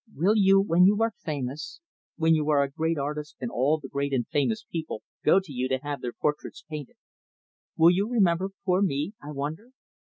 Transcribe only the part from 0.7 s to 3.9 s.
you are famous when you are a great artist and all the